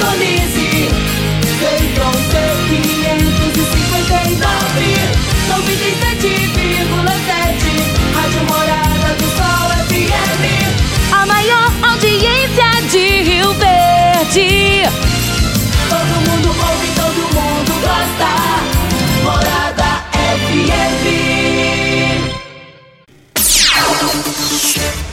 [0.00, 0.69] Indonésia.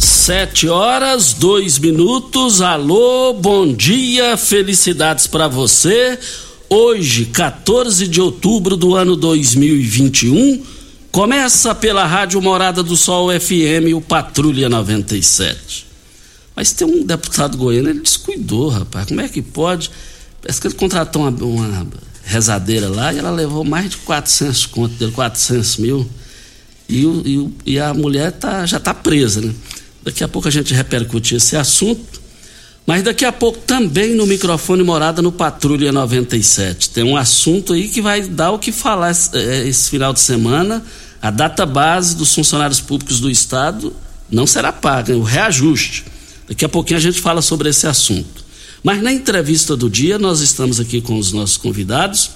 [0.00, 2.62] Sete horas, dois minutos.
[2.62, 6.18] Alô, bom dia, felicidades para você.
[6.70, 10.62] Hoje, 14 de outubro do ano 2021,
[11.12, 15.86] começa pela Rádio Morada do Sol FM, o Patrulha 97.
[16.56, 19.06] Mas tem um deputado goiano, ele descuidou, rapaz.
[19.06, 19.90] Como é que pode?
[20.40, 21.86] Parece que ele contratou uma, uma
[22.24, 26.08] rezadeira lá e ela levou mais de 400 conto dele, 400 mil.
[26.88, 29.52] E, o- e o- e a mulher tá, já está presa, né?
[30.02, 32.20] Daqui a pouco a gente repercute esse assunto.
[32.86, 36.90] Mas daqui a pouco também no microfone Morada no Patrulha 97.
[36.90, 40.20] Tem um assunto aí que vai dar o que falar esse, eh, esse final de
[40.20, 40.82] semana.
[41.22, 43.94] A data base dos funcionários públicos do Estado
[44.30, 46.04] não será paga, o reajuste.
[46.48, 48.44] Daqui a pouquinho a gente fala sobre esse assunto.
[48.82, 52.30] Mas na entrevista do dia, nós estamos aqui com os nossos convidados: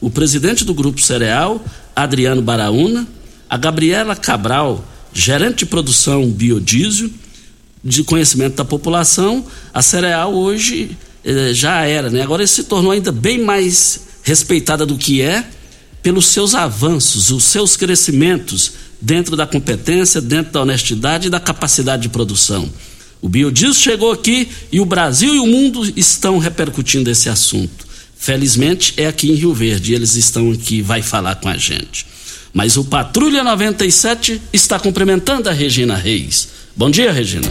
[0.00, 1.62] o presidente do Grupo Cereal,
[1.94, 3.06] Adriano Baraúna,
[3.50, 7.10] a Gabriela Cabral, gerente de produção biodiesel,
[7.82, 12.22] de conhecimento da população, a cereal hoje eh, já era, né?
[12.22, 15.44] Agora se tornou ainda bem mais respeitada do que é
[16.02, 22.02] pelos seus avanços, os seus crescimentos dentro da competência, dentro da honestidade e da capacidade
[22.02, 22.68] de produção.
[23.20, 27.86] O biodiesel chegou aqui e o Brasil e o mundo estão repercutindo esse assunto.
[28.16, 32.06] Felizmente é aqui em Rio Verde, eles estão aqui, vai falar com a gente.
[32.52, 36.48] Mas o Patrulha 97 está cumprimentando a Regina Reis.
[36.74, 37.50] Bom dia, Regina.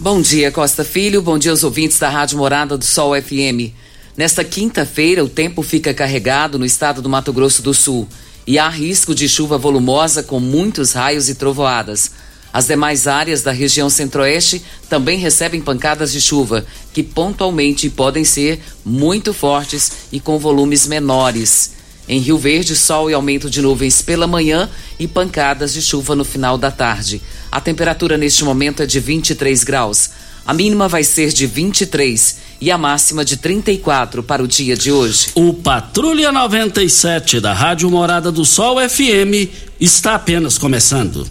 [0.00, 1.22] Bom dia, Costa Filho.
[1.22, 3.72] Bom dia aos ouvintes da Rádio Morada do Sol FM.
[4.16, 8.06] Nesta quinta-feira, o tempo fica carregado no estado do Mato Grosso do Sul
[8.46, 12.10] e há risco de chuva volumosa com muitos raios e trovoadas.
[12.52, 18.60] As demais áreas da região centro-oeste também recebem pancadas de chuva, que pontualmente podem ser
[18.84, 21.73] muito fortes e com volumes menores.
[22.08, 26.24] Em Rio Verde, sol e aumento de nuvens pela manhã e pancadas de chuva no
[26.24, 27.22] final da tarde.
[27.50, 30.10] A temperatura neste momento é de 23 graus.
[30.46, 34.92] A mínima vai ser de 23 e a máxima de 34 para o dia de
[34.92, 35.28] hoje.
[35.34, 39.48] O Patrulha 97 da Rádio Morada do Sol FM
[39.80, 41.26] está apenas começando.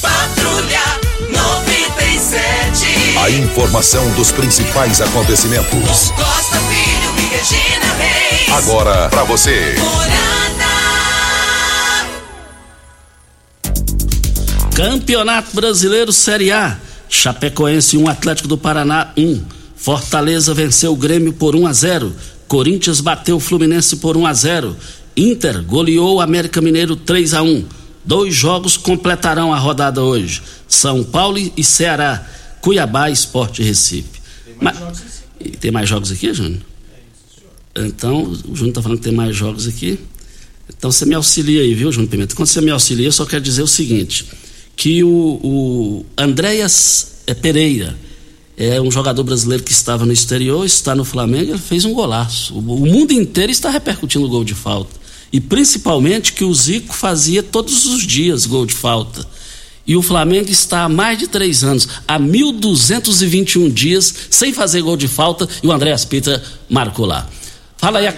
[0.00, 0.82] Patrulha
[1.30, 3.18] 97.
[3.18, 6.10] A informação dos principais acontecimentos.
[6.10, 6.81] Costa Filho e
[7.42, 8.48] Regina Reis.
[8.52, 9.74] Agora para você.
[14.74, 16.78] Campeonato Brasileiro Série A.
[17.08, 19.42] Chapecoense 1, Atlético do Paraná 1.
[19.76, 22.14] Fortaleza venceu o Grêmio por 1 a 0.
[22.48, 24.76] Corinthians bateu o Fluminense por 1 a 0.
[25.16, 27.64] Inter goleou o América Mineiro 3 a 1.
[28.04, 30.42] Dois jogos completarão a rodada hoje.
[30.66, 32.24] São Paulo e Ceará.
[32.60, 34.20] Cuiabá e Esporte Recife.
[34.60, 34.76] Mas-
[35.44, 36.60] E tem mais jogos aqui, Júnior?
[37.74, 39.98] Então, o Júnior está falando que tem mais jogos aqui.
[40.76, 42.34] Então você me auxilia aí, viu, Júnior Pimenta?
[42.34, 44.26] Quando você me auxilia, eu só quero dizer o seguinte:
[44.76, 47.96] que o, o Andréas eh, Pereira
[48.56, 52.54] é um jogador brasileiro que estava no exterior, está no Flamengo, ele fez um golaço.
[52.54, 55.00] O, o mundo inteiro está repercutindo o gol de falta.
[55.32, 59.26] E principalmente que o Zico fazia todos os dias gol de falta.
[59.86, 64.96] E o Flamengo está há mais de três anos, há 1.221 dias, sem fazer gol
[64.96, 67.28] de falta, e o Andréas Pita marcou lá.
[67.82, 68.06] Fala aí.
[68.06, 68.14] A...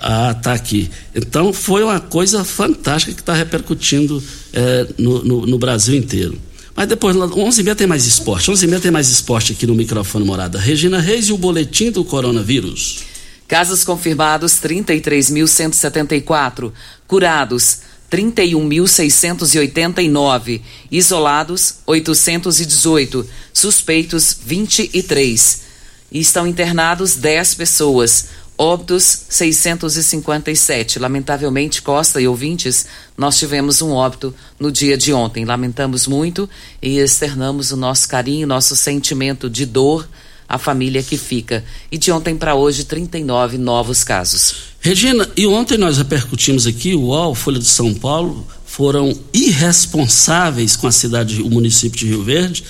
[0.00, 0.88] Ah, tá aqui.
[1.14, 4.22] Então foi uma coisa fantástica que está repercutindo
[4.52, 6.38] eh, no, no- no Brasil inteiro.
[6.74, 8.50] Mas depois, lá, 11h30 tem mais esporte.
[8.50, 10.58] 11h30 tem mais esporte aqui no microfone Morada.
[10.58, 13.00] Regina Reis e o boletim do coronavírus.
[13.48, 16.72] Casos confirmados 33.174,
[17.06, 17.78] curados
[18.10, 25.69] 31.689, isolados 818, suspeitos 23.
[26.10, 28.28] E estão internados 10 pessoas,
[28.58, 30.98] óbitos 657.
[30.98, 32.86] Lamentavelmente, Costa e ouvintes,
[33.16, 35.44] nós tivemos um óbito no dia de ontem.
[35.44, 36.48] Lamentamos muito
[36.82, 40.08] e externamos o nosso carinho, nosso sentimento de dor
[40.50, 41.64] a família que fica.
[41.92, 44.70] E de ontem para hoje, 39 novos casos.
[44.80, 50.88] Regina, e ontem nós repercutimos aqui, o UOL, Folha de São Paulo, foram irresponsáveis com
[50.88, 52.64] a cidade, o município de Rio Verde,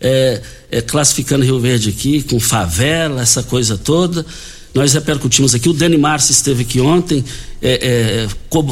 [0.00, 0.40] é,
[0.70, 4.24] é, classificando Rio Verde aqui com favela, essa coisa toda.
[4.76, 7.24] Nós repercutimos aqui, o Dani Márcio esteve aqui ontem,
[7.62, 8.28] é, é,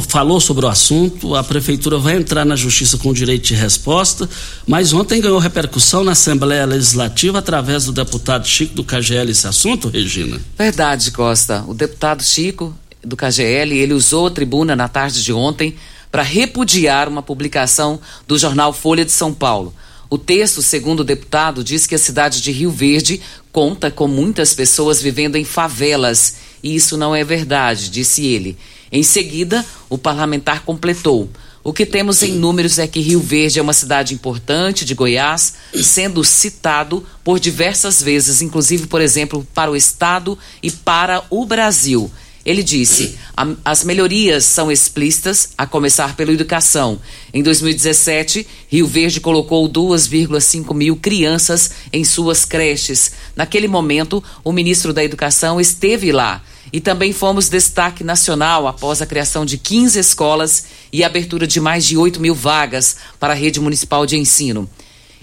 [0.07, 4.29] falou sobre o assunto, a prefeitura vai entrar na justiça com direito de resposta,
[4.67, 9.89] mas ontem ganhou repercussão na Assembleia Legislativa através do deputado Chico do KGL esse assunto,
[9.89, 10.39] Regina?
[10.55, 11.65] Verdade, Costa.
[11.67, 15.75] O deputado Chico do KGL, ele usou a tribuna na tarde de ontem
[16.11, 19.73] para repudiar uma publicação do jornal Folha de São Paulo.
[20.09, 23.21] O texto, segundo o deputado, diz que a cidade de Rio Verde
[23.51, 26.35] conta com muitas pessoas vivendo em favelas.
[26.61, 28.57] E isso não é verdade, disse ele.
[28.91, 31.29] Em seguida, o parlamentar completou.
[31.63, 35.55] O que temos em números é que Rio Verde é uma cidade importante de Goiás,
[35.73, 42.11] sendo citado por diversas vezes, inclusive, por exemplo, para o Estado e para o Brasil.
[42.45, 43.17] Ele disse:
[43.65, 47.01] as melhorias são explícitas, a começar pela educação.
[47.33, 53.13] Em 2017, Rio Verde colocou 2,5 mil crianças em suas creches.
[53.35, 56.43] Naquele momento, o ministro da Educação esteve lá.
[56.71, 61.59] E também fomos destaque nacional após a criação de 15 escolas e a abertura de
[61.59, 64.69] mais de 8 mil vagas para a rede municipal de ensino.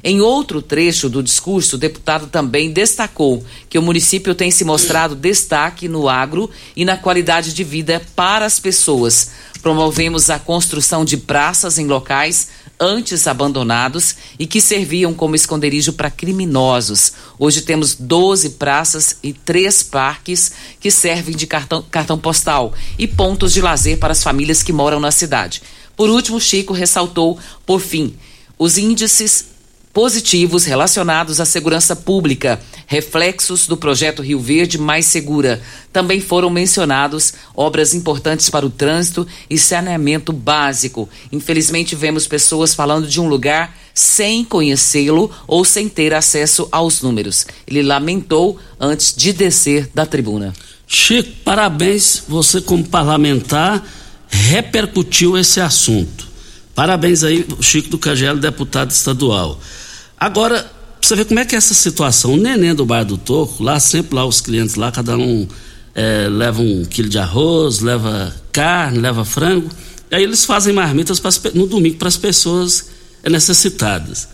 [0.04, 5.14] Em outro trecho do discurso, o deputado também destacou que o município tem se mostrado
[5.14, 9.30] destaque no agro e na qualidade de vida para as pessoas.
[9.62, 12.48] Promovemos a construção de praças em locais
[12.80, 17.12] antes abandonados e que serviam como esconderijo para criminosos.
[17.38, 20.50] Hoje temos 12 praças e três parques
[20.80, 24.98] que servem de cartão, cartão postal e pontos de lazer para as famílias que moram
[24.98, 25.62] na cidade.
[25.96, 28.16] Por último, Chico ressaltou, por fim,
[28.58, 29.51] os índices
[29.92, 35.60] positivos relacionados à segurança pública, reflexos do projeto Rio Verde Mais Segura.
[35.92, 41.08] Também foram mencionados obras importantes para o trânsito e saneamento básico.
[41.30, 47.46] Infelizmente, vemos pessoas falando de um lugar sem conhecê-lo ou sem ter acesso aos números.
[47.66, 50.54] Ele lamentou antes de descer da tribuna.
[50.86, 53.86] Chico, parabéns, você como parlamentar
[54.28, 56.26] repercutiu esse assunto.
[56.74, 59.60] Parabéns aí, Chico do Cagelo, deputado estadual.
[60.22, 60.70] Agora,
[61.00, 62.34] você vê como é que é essa situação.
[62.34, 65.48] O neném do bar do Toco, lá sempre lá os clientes lá, cada um
[65.96, 69.68] é, leva um quilo de arroz, leva carne, leva frango.
[70.12, 71.20] Aí eles fazem marmitas
[71.54, 72.88] no domingo para as pessoas
[73.28, 74.28] necessitadas.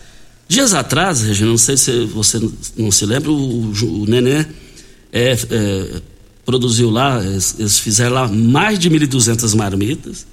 [0.46, 2.38] Dias atrás, Regina, não sei se você
[2.76, 4.44] não se lembra, o, o neném
[5.10, 6.02] é, é,
[6.44, 10.26] produziu lá, eles fizeram lá mais de 1.200 marmitas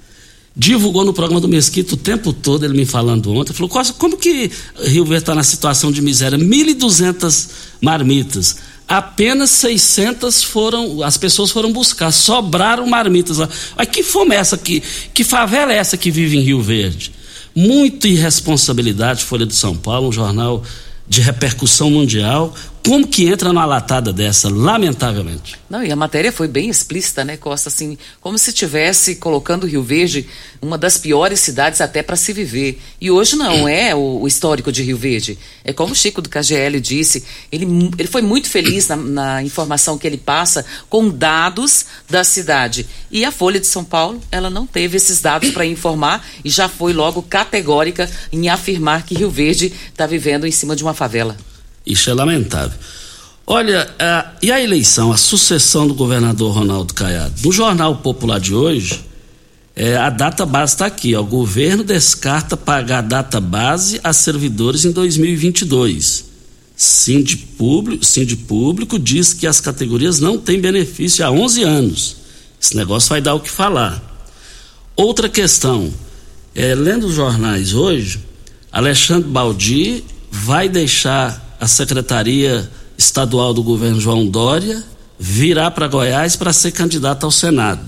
[0.56, 4.50] divulgou no programa do Mesquita o tempo todo, ele me falando ontem, falou, como que
[4.84, 6.38] Rio Verde está na situação de miséria?
[6.38, 7.50] 1.200
[7.80, 8.56] marmitas,
[8.88, 13.48] apenas 600 foram, as pessoas foram buscar, sobraram marmitas lá.
[13.76, 14.82] Mas que fome é essa aqui?
[15.12, 17.12] Que favela é essa que vive em Rio Verde?
[17.54, 20.62] Muita irresponsabilidade, Folha de São Paulo, um jornal
[21.08, 22.54] de repercussão mundial,
[22.86, 25.58] como que entra numa latada dessa, lamentavelmente?
[25.68, 27.68] Não, e a matéria foi bem explícita, né, Costa?
[27.68, 30.28] Assim, como se estivesse colocando Rio Verde
[30.62, 32.80] uma das piores cidades até para se viver.
[33.00, 35.36] E hoje não é o, o, histórico de Rio Verde.
[35.64, 37.66] É como o Chico do KGL disse, ele,
[37.98, 42.86] ele foi muito feliz na, na informação que ele passa com dados da cidade.
[43.10, 46.68] E a Folha de São Paulo, ela não teve esses dados para informar e já
[46.68, 51.36] foi logo categórica em afirmar que Rio Verde está vivendo em cima de uma favela.
[51.86, 52.76] Isso é lamentável.
[53.46, 57.34] Olha, a, e a eleição, a sucessão do governador Ronaldo Caiado?
[57.44, 59.04] No Jornal Popular de hoje,
[59.76, 61.14] é, a data base está aqui.
[61.14, 66.24] Ó, o governo descarta pagar data base a servidores em 2022.
[66.76, 68.04] Sinde público,
[68.48, 72.16] público diz que as categorias não têm benefício há 11 anos.
[72.60, 74.02] Esse negócio vai dar o que falar.
[74.96, 75.92] Outra questão,
[76.54, 78.18] é, lendo os jornais hoje,
[78.72, 84.82] Alexandre Baldi vai deixar a Secretaria Estadual do Governo João Dória
[85.18, 87.86] virá para Goiás para ser candidato ao Senado,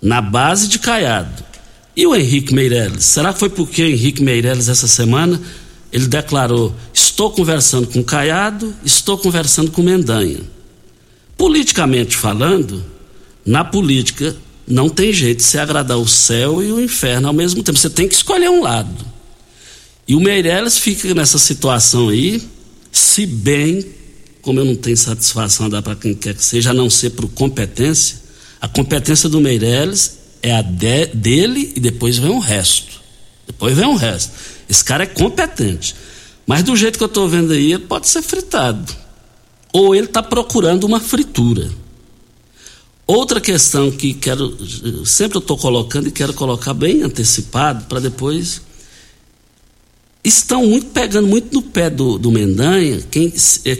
[0.00, 1.44] na base de Caiado.
[1.96, 3.04] E o Henrique Meirelles?
[3.04, 5.40] Será que foi porque Henrique Meirelles, essa semana,
[5.92, 10.40] ele declarou: estou conversando com Caiado, estou conversando com Mendanha.
[11.36, 12.84] Politicamente falando,
[13.44, 17.62] na política não tem jeito de se agradar o céu e o inferno ao mesmo
[17.62, 17.78] tempo.
[17.78, 19.04] Você tem que escolher um lado.
[20.06, 22.42] E o Meirelles fica nessa situação aí,
[22.98, 23.84] se bem,
[24.42, 27.10] como eu não tenho satisfação a dar para quem quer que seja, a não ser
[27.10, 28.18] por competência,
[28.60, 33.00] a competência do Meirelles é a de, dele e depois vem o resto.
[33.46, 34.32] Depois vem o resto.
[34.68, 35.94] Esse cara é competente.
[36.46, 38.94] Mas do jeito que eu estou vendo aí, ele pode ser fritado.
[39.72, 41.70] ou ele está procurando uma fritura.
[43.06, 44.56] Outra questão que quero,
[45.06, 48.60] sempre eu estou colocando e quero colocar bem antecipado para depois.
[50.24, 53.00] Estão muito pegando muito no pé do, do Mendanha.
[53.10, 53.32] Quem,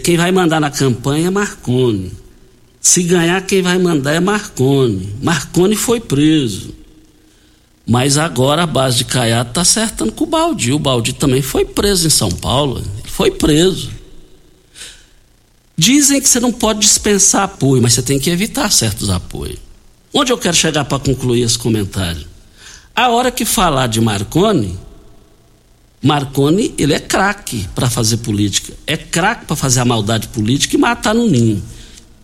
[0.03, 2.11] quem vai mandar na campanha é Marconi.
[2.81, 5.15] Se ganhar, quem vai mandar é Marconi.
[5.21, 6.73] Marconi foi preso.
[7.85, 10.71] Mas agora a base de Caiado está acertando com o Baldi.
[10.71, 12.79] O Baldi também foi preso em São Paulo.
[12.99, 13.91] Ele foi preso.
[15.75, 19.57] Dizem que você não pode dispensar apoio, mas você tem que evitar certos apoios.
[20.13, 22.27] Onde eu quero chegar para concluir esse comentário?
[22.95, 24.77] A hora que falar de Marconi,
[26.01, 28.73] Marconi, ele é craque para fazer política.
[28.87, 31.61] É craque para fazer a maldade política e matar no ninho.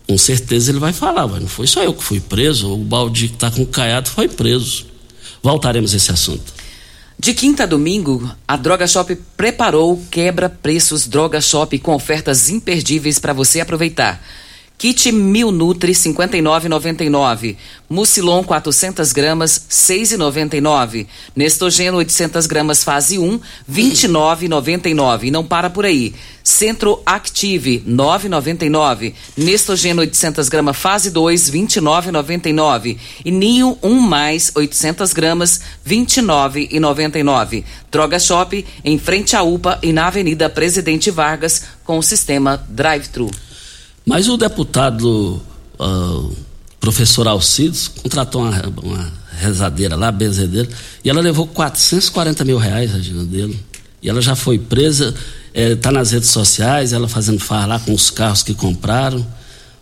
[0.06, 3.34] Com certeza ele vai falar, não foi só eu que fui preso, o Baldi que
[3.34, 4.86] está com o caiado foi preso.
[5.42, 6.54] Voltaremos a esse assunto.
[7.18, 13.32] De quinta a domingo, a Droga Shop preparou quebra-preços Droga Shop com ofertas imperdíveis para
[13.32, 14.22] você aproveitar.
[14.78, 17.56] Kit Mil Nutri 59,99.
[17.88, 21.06] Mucilon 400 gramas 6,99.
[21.34, 23.40] Nestogeno 800 gramas fase 1
[23.70, 25.24] 29,99.
[25.24, 26.14] E não para por aí.
[26.44, 29.14] Centro Active 9,99.
[29.36, 32.98] Nestogeno 800 gramas fase 2 29,99.
[33.24, 37.64] E Ninho 1 mais 800 gramas 29,99.
[37.90, 43.30] Droga Shop em frente à UPA e na Avenida Presidente Vargas com o sistema Drive-Thru.
[44.06, 45.42] Mas o deputado
[45.80, 46.36] uh,
[46.78, 50.68] professor Alcides contratou uma, uma rezadeira lá, benzedeira,
[51.04, 53.58] e ela levou 440 mil reais, Regina, dele.
[54.00, 55.12] E ela já foi presa,
[55.52, 59.26] está é, nas redes sociais, ela fazendo farra lá com os carros que compraram.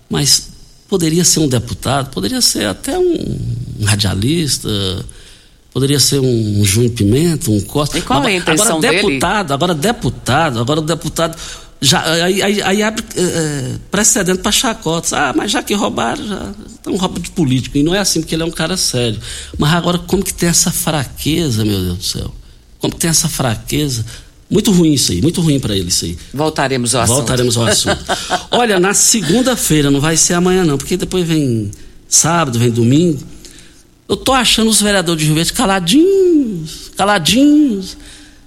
[0.08, 0.48] Mas
[0.88, 3.38] poderia ser um deputado, poderia ser até um,
[3.80, 4.70] um radialista,
[5.70, 7.98] poderia ser um, um Júnior Pimenta, um Costa.
[7.98, 9.02] E qual agora, é a intenção agora, dele?
[9.02, 11.36] deputado, agora deputado, agora deputado
[11.84, 15.12] já, aí, aí, aí abre é, precedente para chacotas.
[15.12, 17.76] Ah, mas já que roubaram, já estão roubo de político.
[17.76, 19.20] E não é assim, porque ele é um cara sério.
[19.58, 22.34] Mas agora, como que tem essa fraqueza, meu Deus do céu?
[22.78, 24.04] Como que tem essa fraqueza?
[24.48, 26.16] Muito ruim isso aí, muito ruim para ele isso aí.
[26.32, 27.16] Voltaremos ao assunto.
[27.16, 28.04] Voltaremos ao assunto.
[28.50, 31.70] Olha, na segunda-feira, não vai ser amanhã não, porque depois vem
[32.08, 33.22] sábado, vem domingo.
[34.08, 37.96] Eu tô achando os vereadores de Rio Verde caladinhos, caladinhos.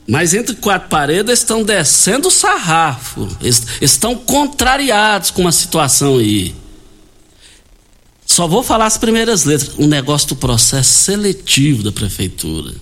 [0.07, 3.27] Mas entre quatro paredes estão descendo o sarrafo.
[3.81, 6.55] Estão contrariados com a situação aí.
[8.25, 9.73] Só vou falar as primeiras letras.
[9.77, 12.73] O negócio do processo seletivo da prefeitura.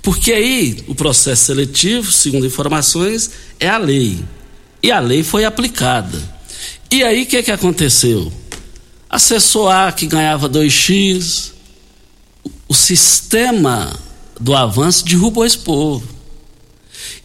[0.00, 4.22] Porque aí o processo seletivo, segundo informações, é a lei.
[4.80, 6.18] E a lei foi aplicada.
[6.90, 8.32] E aí o que, que aconteceu?
[9.10, 11.52] Assessor A que ganhava 2x,
[12.68, 13.98] o sistema
[14.38, 16.17] do avanço derrubou esse povo.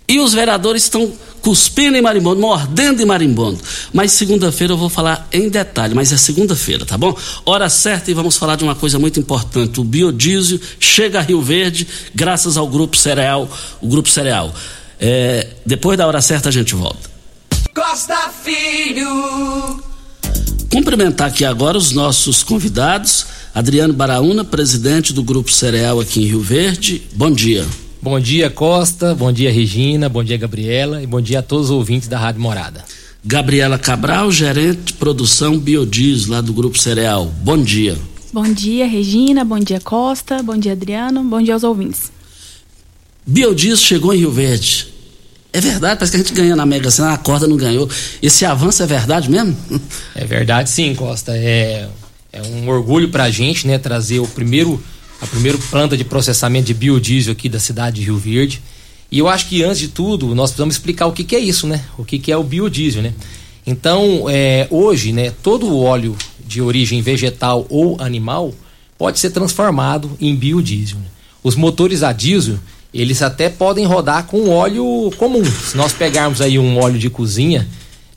[0.08, 3.60] E os vereadores estão cuspindo em marimbondo, mordendo em marimbondo.
[3.92, 7.16] Mas segunda-feira eu vou falar em detalhe, mas é segunda-feira, tá bom?
[7.46, 9.80] Hora certa e vamos falar de uma coisa muito importante.
[9.80, 13.50] O biodiesel chega a Rio Verde graças ao Grupo Cereal,
[13.82, 14.54] o Grupo Cereal.
[15.00, 17.12] É, depois da hora certa a gente volta.
[17.74, 19.84] Costa Filho.
[20.72, 23.26] Cumprimentar aqui agora os nossos convidados.
[23.54, 27.04] Adriano Baraúna, presidente do Grupo Cereal aqui em Rio Verde.
[27.14, 27.68] Bom dia.
[28.04, 29.16] Bom dia, Costa.
[29.16, 30.10] Bom dia, Regina.
[30.10, 31.02] Bom dia, Gabriela.
[31.02, 32.84] E bom dia a todos os ouvintes da Rádio Morada.
[33.24, 37.32] Gabriela Cabral, gerente de produção Biodiesel lá do Grupo Cereal.
[37.42, 37.98] Bom dia.
[38.34, 39.46] Bom dia, Regina.
[39.46, 40.44] Bom dia, Costa.
[40.44, 41.24] Bom dia, Adriano.
[41.24, 42.12] Bom dia aos ouvintes.
[43.26, 44.90] Biodiesel chegou em Rio Verde.
[45.54, 47.90] É verdade, parece que a gente ganhou na Mega Sena, a corda não ganhou.
[48.22, 49.56] Esse avanço é verdade mesmo?
[50.14, 51.38] É verdade, sim, Costa.
[51.38, 51.88] É,
[52.34, 54.84] é um orgulho pra gente, né, trazer o primeiro
[55.24, 58.62] a primeira planta de processamento de biodiesel aqui da cidade de Rio Verde.
[59.10, 61.66] E eu acho que antes de tudo nós precisamos explicar o que, que é isso,
[61.66, 61.84] né?
[61.98, 63.14] O que, que é o biodiesel, né?
[63.66, 68.54] Então, é, hoje, né, todo o óleo de origem vegetal ou animal
[68.98, 70.98] pode ser transformado em biodiesel.
[70.98, 71.06] Né?
[71.42, 72.60] Os motores a diesel,
[72.94, 75.46] eles até podem rodar com óleo comum.
[75.46, 77.66] Se nós pegarmos aí um óleo de cozinha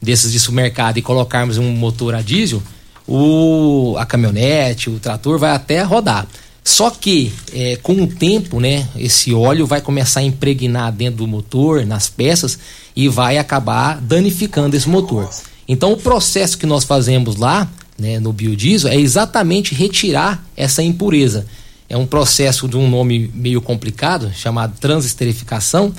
[0.02, 2.60] desses de supermercado e colocarmos um motor a diesel,
[3.06, 6.26] o, a caminhonete, o trator vai até rodar.
[6.66, 11.26] Só que é, com o tempo, né, esse óleo vai começar a impregnar dentro do
[11.28, 12.58] motor, nas peças,
[12.96, 15.30] e vai acabar danificando esse motor.
[15.68, 21.46] Então o processo que nós fazemos lá, né, no biodiesel, é exatamente retirar essa impureza.
[21.88, 25.94] É um processo de um nome meio complicado, chamado transesterificação,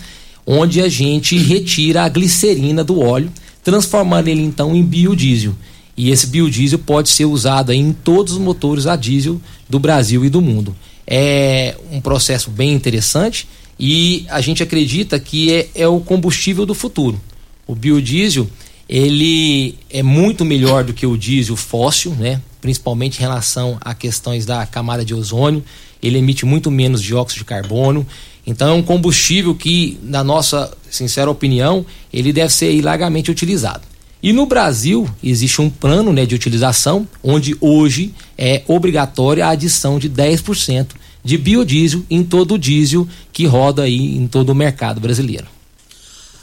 [0.45, 3.31] onde a gente retira a glicerina do óleo,
[3.63, 5.53] transformando ele então em biodiesel.
[5.97, 10.29] E esse biodiesel pode ser usado em todos os motores a diesel do Brasil e
[10.29, 10.75] do mundo.
[11.07, 13.47] É um processo bem interessante
[13.79, 17.19] e a gente acredita que é, é o combustível do futuro.
[17.65, 18.47] O biodiesel
[18.87, 22.41] ele é muito melhor do que o diesel fóssil, né?
[22.61, 25.63] principalmente em relação a questões da camada de ozônio.
[26.01, 28.05] Ele emite muito menos dióxido de carbono.
[28.45, 33.81] Então é um combustível que, na nossa sincera opinião, ele deve ser largamente utilizado.
[34.21, 39.99] E no Brasil existe um plano né, de utilização, onde hoje é obrigatória a adição
[39.99, 40.87] de 10%
[41.23, 45.45] de biodiesel em todo o diesel que roda aí em todo o mercado brasileiro.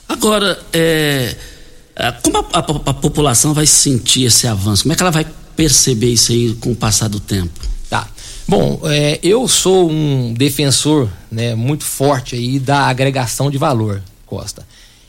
[0.09, 1.35] Agora, é,
[2.23, 4.83] como a, a, a, população vai sentir esse avanço?
[4.83, 5.27] Como é que ela vai
[5.57, 7.61] perceber isso aí com o passar do tempo?
[7.89, 8.09] Tá.
[8.47, 14.67] Bom, é, eu sou um defensor né, muito forte aí da agregação de valor, Costa.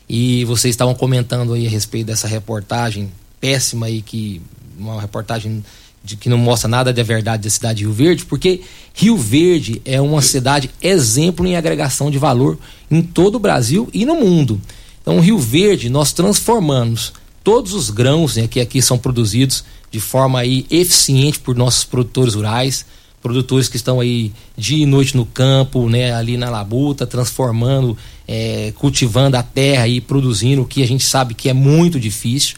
[0.08, 4.42] E vocês estavam comentando aí a respeito dessa reportagem péssima aí que
[4.78, 5.64] uma reportagem
[6.04, 8.62] de que não mostra nada da verdade da cidade de Rio Verde, porque
[8.94, 12.60] Rio Verde é uma cidade exemplo em agregação de valor
[12.92, 14.62] em todo o Brasil e no mundo.
[15.02, 20.40] Então, Rio Verde, nós transformamos todos os grãos né, que aqui são produzidos de forma
[20.40, 22.86] aí eficiente por nossos produtores rurais,
[23.22, 28.74] produtores que estão aí dia e noite no campo, né, ali na labuta, transformando, é,
[28.76, 32.56] cultivando a terra e produzindo o que a gente sabe que é muito difícil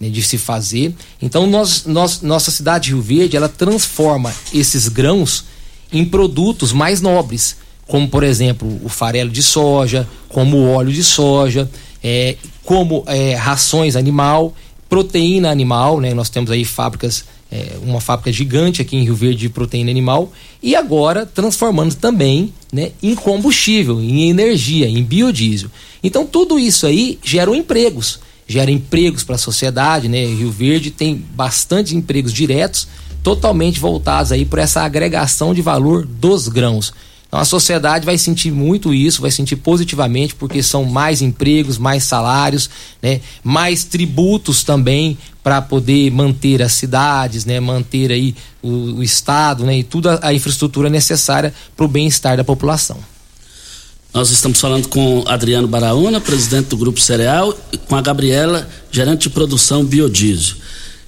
[0.00, 0.94] né, de se fazer.
[1.20, 5.44] Então nós, nós, nossa cidade de Rio Verde ela transforma esses grãos
[5.92, 11.02] em produtos mais nobres, como por exemplo o farelo de soja, como o óleo de
[11.02, 11.68] soja,
[12.02, 14.54] é, como é, rações animal,
[14.88, 16.14] proteína animal, né?
[16.14, 20.32] Nós temos aí fábricas, é, uma fábrica gigante aqui em Rio Verde de proteína animal
[20.62, 25.70] e agora transformando também, né, em combustível, em energia, em biodiesel.
[26.02, 30.24] Então tudo isso aí gera empregos gera empregos para a sociedade, né?
[30.24, 32.88] Rio Verde tem bastante empregos diretos,
[33.22, 36.92] totalmente voltados aí por essa agregação de valor dos grãos.
[37.30, 42.02] Então a sociedade vai sentir muito isso, vai sentir positivamente, porque são mais empregos, mais
[42.02, 42.68] salários,
[43.00, 43.20] né?
[43.44, 47.60] mais tributos também para poder manter as cidades, né?
[47.60, 49.78] manter aí o, o Estado né?
[49.78, 52.98] e toda a infraestrutura necessária para o bem-estar da população.
[54.12, 59.22] Nós estamos falando com Adriano Baraúna, presidente do Grupo Cereal, e com a Gabriela, gerente
[59.22, 60.56] de produção biodiesel.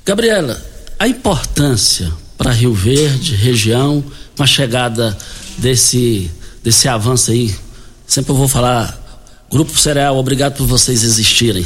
[0.06, 0.64] Gabriela,
[1.00, 4.04] a importância para Rio Verde, região,
[4.36, 5.18] com a chegada
[5.58, 6.30] desse,
[6.62, 7.54] desse avanço aí,
[8.06, 8.98] sempre eu vou falar,
[9.50, 11.64] Grupo Cereal, obrigado por vocês existirem.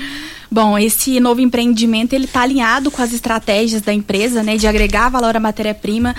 [0.50, 5.08] Bom, esse novo empreendimento ele está alinhado com as estratégias da empresa, né, de agregar
[5.08, 6.14] valor à matéria-prima,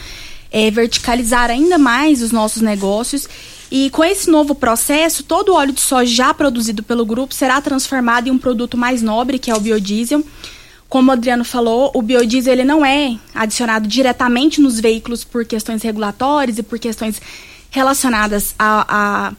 [0.52, 3.28] é, verticalizar ainda mais os nossos negócios
[3.76, 7.60] e com esse novo processo, todo o óleo de soja já produzido pelo grupo será
[7.60, 10.24] transformado em um produto mais nobre, que é o biodiesel.
[10.94, 15.82] Como o Adriano falou, o biodiesel ele não é adicionado diretamente nos veículos por questões
[15.82, 17.20] regulatórias e por questões
[17.72, 19.34] relacionadas a,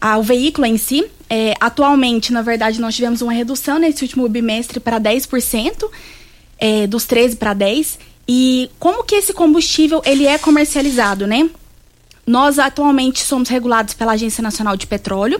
[0.00, 1.04] a, ao veículo em si.
[1.28, 5.90] É, atualmente, na verdade, nós tivemos uma redução nesse último bimestre para 10%,
[6.58, 7.98] é, dos 13 para 10%.
[8.26, 11.50] E como que esse combustível ele é comercializado, né?
[12.26, 15.38] Nós atualmente somos regulados pela Agência Nacional de Petróleo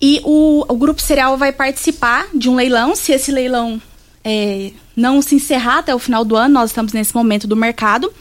[0.00, 2.96] e o, o Grupo Cereal vai participar de um leilão.
[2.96, 3.82] Se esse leilão
[4.30, 8.12] é, não se encerrar até o final do ano, nós estamos nesse momento do mercado.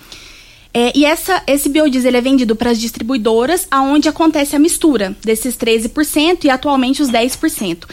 [0.74, 5.58] É, e essa, esse biodiesel é vendido para as distribuidoras, aonde acontece a mistura desses
[5.58, 7.84] 13% e atualmente os 10%.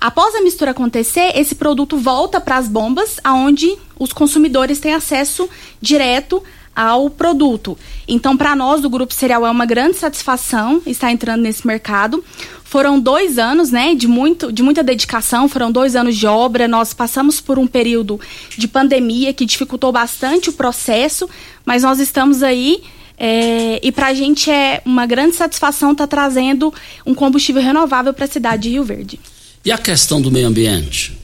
[0.00, 5.46] Após a mistura acontecer, esse produto volta para as bombas, aonde os consumidores têm acesso
[5.78, 6.42] direto
[6.74, 7.76] ao produto.
[8.06, 12.24] Então, para nós do Grupo Cereal é uma grande satisfação estar entrando nesse mercado.
[12.68, 16.68] Foram dois anos, né, de, muito, de muita dedicação, foram dois anos de obra.
[16.68, 18.20] Nós passamos por um período
[18.58, 21.28] de pandemia que dificultou bastante o processo,
[21.64, 22.82] mas nós estamos aí
[23.16, 26.72] é, e para a gente é uma grande satisfação estar tá trazendo
[27.06, 29.18] um combustível renovável para a cidade de Rio Verde.
[29.64, 31.18] E a questão do meio ambiente?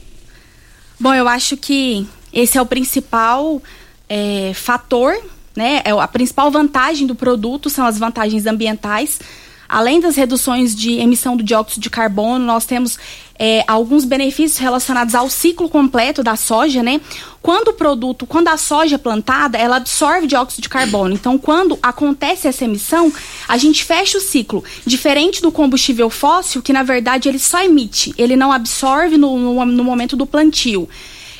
[0.99, 3.61] Bom, eu acho que esse é o principal
[4.09, 5.15] é, fator
[5.55, 5.81] né?
[5.85, 9.19] É, a principal vantagem do produto são as vantagens ambientais.
[9.67, 12.97] Além das reduções de emissão do dióxido de carbono, nós temos
[13.37, 17.01] é, alguns benefícios relacionados ao ciclo completo da soja, né?
[17.41, 21.13] Quando o produto, quando a soja é plantada, ela absorve dióxido de carbono.
[21.13, 23.11] Então, quando acontece essa emissão,
[23.47, 24.63] a gente fecha o ciclo.
[24.85, 29.65] Diferente do combustível fóssil, que na verdade ele só emite, ele não absorve no, no,
[29.65, 30.87] no momento do plantio.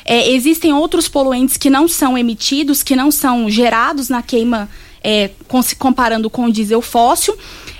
[0.04, 4.68] É, existem outros poluentes que não são emitidos, que não são gerados na queima,
[5.02, 7.36] é, com, comparando com o diesel fóssil.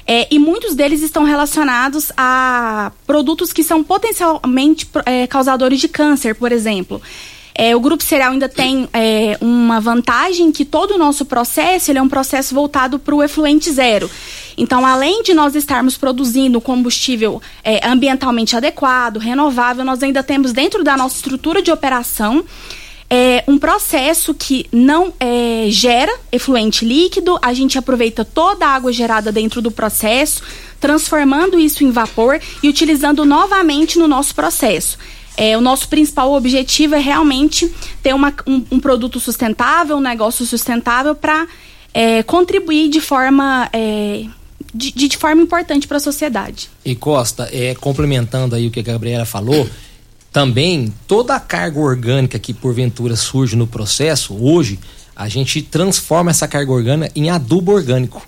[0.07, 6.35] É, e muitos deles estão relacionados a produtos que são potencialmente é, causadores de câncer,
[6.35, 7.03] por exemplo.
[7.59, 11.99] É, o grupo cereal ainda tem é, uma vantagem que todo o nosso processo ele
[11.99, 14.11] é um processo voltado para o efluente zero.
[14.59, 20.85] Então, além de nós estarmos produzindo combustível é, ambientalmente adequado, renovável, nós ainda temos dentro
[20.85, 22.45] da nossa estrutura de operação
[23.09, 28.93] é um processo que não é, gera efluente líquido, a gente aproveita toda a água
[28.93, 30.43] gerada dentro do processo,
[30.81, 34.99] transformando isso em vapor e utilizando novamente no nosso processo.
[35.37, 37.71] É, o nosso principal objetivo é realmente
[38.03, 41.47] ter uma, um, um produto sustentável, um negócio sustentável para
[41.93, 44.25] é, contribuir de forma é,
[44.75, 46.71] de, de, forma importante para a sociedade.
[46.85, 49.69] E Costa, é, complementando aí o que a Gabriela falou,
[50.37, 54.79] também toda a carga orgânica que porventura surge no processo, hoje
[55.17, 58.21] a gente transforma essa carga orgânica em adubo orgânico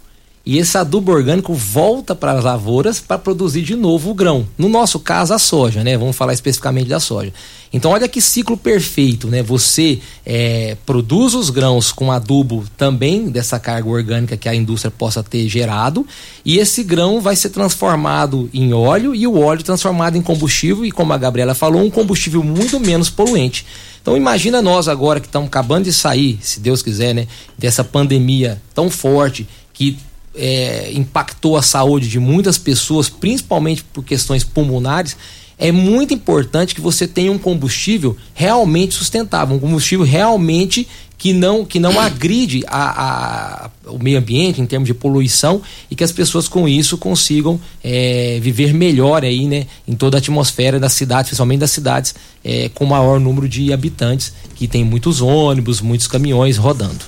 [0.49, 4.49] e esse adubo orgânico volta para as lavouras para produzir de novo o grão.
[4.57, 5.95] No nosso caso, a soja, né?
[5.99, 7.35] Vamos falar especificamente da soja.
[7.71, 9.43] Então, olha que ciclo perfeito, né?
[9.43, 15.23] Você é, produz os grãos com adubo também dessa carga orgânica que a indústria possa
[15.23, 16.07] ter gerado,
[16.43, 20.91] e esse grão vai ser transformado em óleo e o óleo transformado em combustível, e
[20.91, 23.67] como a Gabriela falou, um combustível muito menos poluente.
[24.01, 28.63] Então imagina nós agora que estamos acabando de sair, se Deus quiser, né, dessa pandemia
[28.73, 29.99] tão forte que
[30.39, 35.17] é, impactou a saúde de muitas pessoas, principalmente por questões pulmonares,
[35.59, 40.87] é muito importante que você tenha um combustível realmente sustentável, um combustível realmente
[41.19, 45.97] que não, que não agride a, a, o meio ambiente em termos de poluição e
[45.97, 50.79] que as pessoas com isso consigam é, viver melhor aí, né, em toda a atmosfera
[50.79, 55.81] da cidade, principalmente das cidades é, com maior número de habitantes, que tem muitos ônibus,
[55.81, 57.05] muitos caminhões rodando.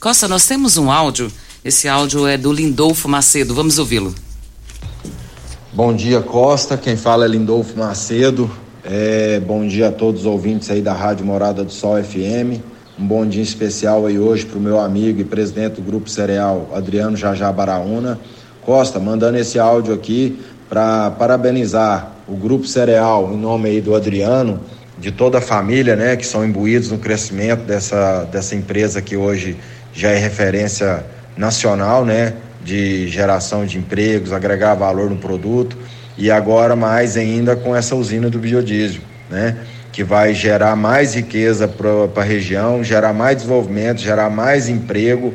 [0.00, 1.30] Costa, nós temos um áudio
[1.66, 3.52] esse áudio é do Lindolfo Macedo.
[3.52, 4.14] Vamos ouvi-lo.
[5.72, 6.76] Bom dia, Costa.
[6.76, 8.48] Quem fala é Lindolfo Macedo.
[8.84, 12.62] É, bom dia a todos os ouvintes aí da Rádio Morada do Sol FM.
[12.96, 16.70] Um bom dia especial aí hoje para o meu amigo e presidente do Grupo Cereal,
[16.72, 18.16] Adriano Jajá Baraúna.
[18.62, 24.60] Costa, mandando esse áudio aqui para parabenizar o Grupo Cereal em nome aí do Adriano,
[24.96, 29.56] de toda a família, né, que são imbuídos no crescimento dessa, dessa empresa que hoje
[29.92, 31.04] já é referência
[31.36, 35.76] nacional, né, de geração de empregos, agregar valor no produto
[36.16, 39.56] e agora mais ainda com essa usina do biodiesel, né,
[39.92, 45.34] que vai gerar mais riqueza para a região, gerar mais desenvolvimento, gerar mais emprego,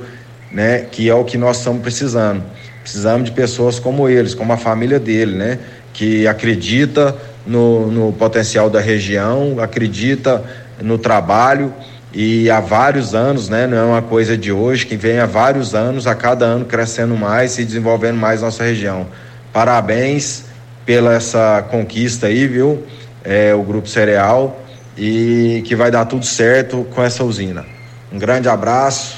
[0.52, 2.44] né, que é o que nós estamos precisando.
[2.82, 5.60] Precisamos de pessoas como eles, como a família dele, né,
[5.94, 10.44] que acredita no, no potencial da região, acredita
[10.82, 11.74] no trabalho
[12.14, 13.66] e há vários anos, né?
[13.68, 17.16] Não é uma coisa de hoje, que vem há vários anos, a cada ano crescendo
[17.16, 19.08] mais e desenvolvendo mais nossa região.
[19.54, 20.46] Parabéns
[20.86, 22.86] pela essa conquista aí, viu?
[23.24, 24.62] É, o Grupo Cereal
[24.98, 27.66] e que vai dar tudo certo com essa usina.
[28.12, 29.18] Um grande abraço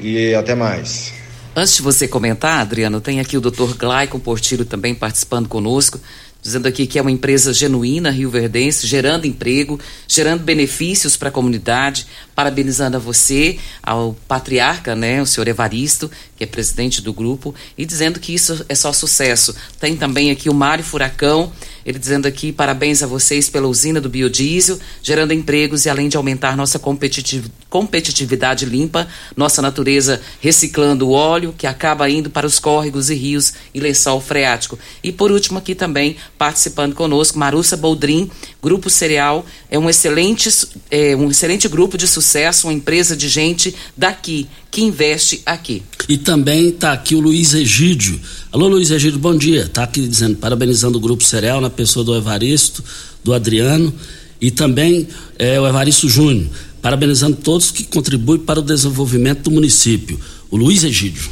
[0.00, 1.12] e até mais.
[1.54, 3.74] Antes de você comentar, Adriano, tem aqui o Dr.
[3.76, 6.00] Glaicon Portillo também participando conosco
[6.42, 12.06] dizendo aqui que é uma empresa genuína rio-verdense, gerando emprego, gerando benefícios para a comunidade,
[12.40, 17.84] parabenizando a você, ao patriarca, né, o senhor Evaristo, que é presidente do grupo, e
[17.84, 19.54] dizendo que isso é só sucesso.
[19.78, 21.52] Tem também aqui o Mário Furacão,
[21.84, 26.16] ele dizendo aqui parabéns a vocês pela usina do biodiesel, gerando empregos e além de
[26.16, 32.58] aumentar nossa competitiv competitividade limpa, nossa natureza reciclando o óleo que acaba indo para os
[32.58, 34.78] córregos e rios e lençol freático.
[35.04, 38.30] E por último aqui também participando conosco Marussa Boldrin,
[38.62, 40.50] Grupo Cereal, é um excelente,
[40.90, 45.82] é, um excelente grupo de sucesso, uma empresa de gente daqui que investe aqui.
[46.08, 48.20] E também está aqui o Luiz Egídio.
[48.52, 49.62] Alô, Luiz Egídio, bom dia.
[49.62, 52.84] Está aqui dizendo, parabenizando o Grupo Cereal na pessoa do Evaristo,
[53.24, 53.94] do Adriano
[54.40, 56.48] e também é, o Evaristo Júnior.
[56.82, 60.20] Parabenizando todos que contribuem para o desenvolvimento do município.
[60.50, 61.30] O Luiz Egídio.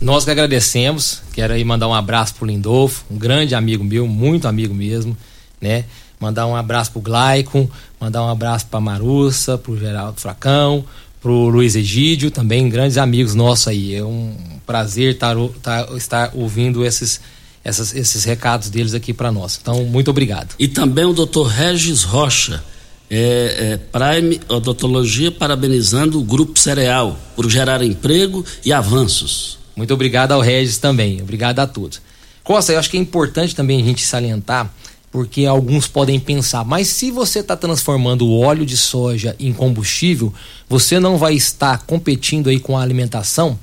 [0.00, 4.46] Nós que agradecemos, quero aí mandar um abraço pro Lindolfo, um grande amigo meu, muito
[4.46, 5.16] amigo mesmo,
[5.60, 5.84] né?
[6.20, 7.68] Mandar um abraço pro Glaicon,
[8.00, 10.84] mandar um abraço pra Marussa, pro Geraldo Fracão,
[11.20, 13.94] pro Luiz Egídio, também grandes amigos nossos aí.
[13.94, 14.34] É um
[14.66, 17.20] prazer tar, tar, estar ouvindo esses,
[17.64, 19.58] essas, esses recados deles aqui para nós.
[19.60, 20.54] Então, muito obrigado.
[20.58, 22.62] E também o doutor Regis Rocha,
[23.10, 29.58] é, é, Prime Odontologia, parabenizando o Grupo Cereal por gerar emprego e avanços.
[29.76, 31.22] Muito obrigado ao Regis também.
[31.22, 32.02] Obrigado a todos.
[32.42, 34.72] Costa, eu acho que é importante também a gente salientar
[35.10, 40.32] porque alguns podem pensar, mas se você está transformando o óleo de soja em combustível,
[40.68, 43.58] você não vai estar competindo aí com a alimentação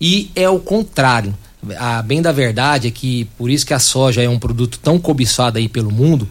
[0.00, 1.34] e é o contrário.
[1.76, 4.98] A bem da verdade é que por isso que a soja é um produto tão
[4.98, 6.28] cobiçado aí pelo mundo,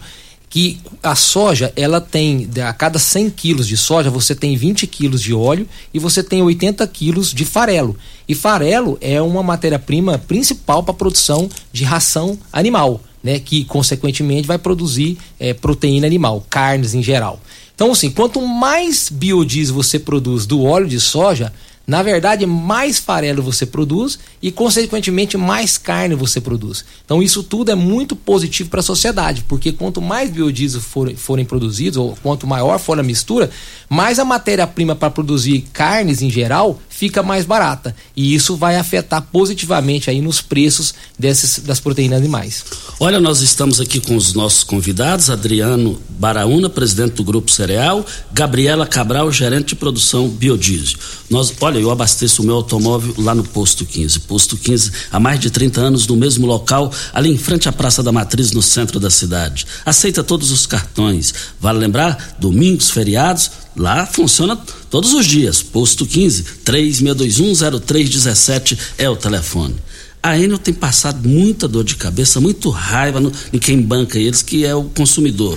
[0.50, 5.22] que a soja, ela tem, a cada 100 quilos de soja, você tem 20 quilos
[5.22, 7.96] de óleo e você tem 80 quilos de farelo.
[8.26, 13.38] E farelo é uma matéria-prima principal para a produção de ração animal, né?
[13.38, 17.40] Que, consequentemente, vai produzir é, proteína animal, carnes em geral.
[17.74, 21.52] Então, assim, quanto mais biodiesel você produz do óleo de soja,
[21.88, 26.84] na verdade, mais farelo você produz e, consequentemente, mais carne você produz.
[27.02, 31.46] Então, isso tudo é muito positivo para a sociedade, porque quanto mais biodiesel for, forem
[31.46, 33.48] produzidos, ou quanto maior for a mistura,
[33.88, 37.94] mais a matéria-prima para produzir carnes em geral fica mais barata.
[38.16, 42.64] E isso vai afetar positivamente aí nos preços desses, das proteínas animais.
[42.98, 48.84] Olha, nós estamos aqui com os nossos convidados, Adriano Baraúna, presidente do Grupo Cereal, Gabriela
[48.84, 50.98] Cabral, gerente de produção biodiesel.
[51.30, 54.18] Nós, olha, eu abasteço o meu automóvel lá no Posto 15.
[54.20, 58.02] Posto 15, há mais de 30 anos, no mesmo local, ali em frente à Praça
[58.02, 59.68] da Matriz, no centro da cidade.
[59.86, 61.32] Aceita todos os cartões.
[61.60, 64.58] Vale lembrar, domingos, feriados, Lá funciona
[64.90, 65.62] todos os dias.
[65.62, 69.76] Posto 15 36210317 é o telefone.
[70.20, 74.42] A Enel tem passado muita dor de cabeça, muito raiva no, em quem banca eles,
[74.42, 75.56] que é o consumidor.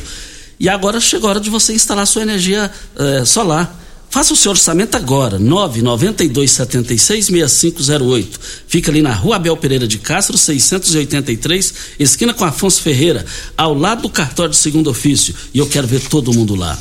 [0.59, 3.79] E agora chegou a hora de você instalar sua energia eh, solar.
[4.11, 8.27] Faça o seu orçamento agora, 992766508.
[8.67, 13.25] Fica ali na Rua Abel Pereira de Castro, 683, esquina com Afonso Ferreira,
[13.57, 15.33] ao lado do cartório de segundo ofício.
[15.53, 16.77] E eu quero ver todo mundo lá.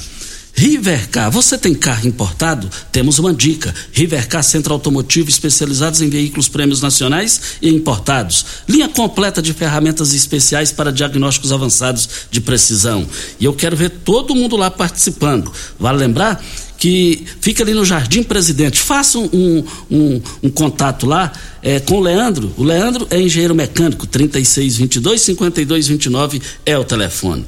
[0.60, 2.68] Rivercar, você tem carro importado?
[2.92, 3.74] Temos uma dica.
[3.92, 8.44] Rivercar Centro Automotivo especializados em veículos prêmios nacionais e importados.
[8.68, 13.06] Linha completa de ferramentas especiais para diagnósticos avançados de precisão.
[13.40, 15.50] E eu quero ver todo mundo lá participando.
[15.78, 16.44] Vale lembrar
[16.76, 18.78] que fica ali no Jardim Presidente.
[18.78, 22.52] Faça um, um, um, contato lá é, com o Leandro.
[22.58, 27.46] O Leandro é engenheiro mecânico, 3622 5229 é o telefone.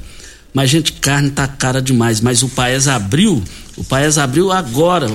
[0.53, 2.21] Mas, gente, carne tá cara demais.
[2.21, 3.43] Mas o Paes abriu,
[3.75, 5.07] o Paes abriu agora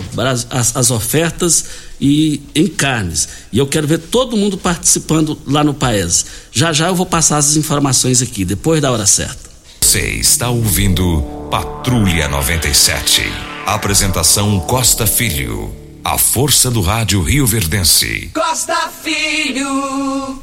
[0.51, 1.65] as, as, ofertas
[2.01, 3.29] e em carnes.
[3.53, 6.27] E eu quero ver todo mundo participando lá no Paes.
[6.51, 9.49] Já já eu vou passar as informações aqui, depois da hora certa.
[9.81, 13.23] Você está ouvindo Patrulha 97.
[13.65, 15.75] Apresentação Costa Filho.
[16.05, 18.31] A força do rádio Rio Verdense.
[18.35, 20.41] Costa Filho.